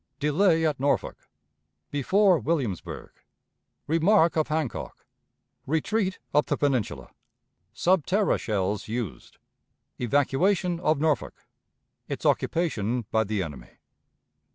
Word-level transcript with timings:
Delay 0.19 0.65
at 0.65 0.79
Norfolk. 0.79 1.29
Before 1.91 2.39
Williamsburg. 2.39 3.11
Remark 3.85 4.35
of 4.35 4.47
Hancock. 4.47 5.05
Retreat 5.67 6.17
up 6.33 6.47
the 6.47 6.57
Peninsula. 6.57 7.11
Sub 7.71 8.07
terra 8.07 8.39
Shells 8.39 8.87
used. 8.87 9.37
Evacuation 9.99 10.79
of 10.79 10.97
Norfolk. 10.99 11.45
Its 12.07 12.25
Occupation 12.25 13.05
by 13.11 13.23
the 13.23 13.43
Enemy. 13.43 13.77